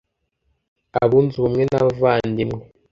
[1.03, 2.59] abunze ubumwe n'abavandimwe